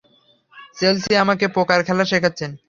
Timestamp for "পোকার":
1.47-1.79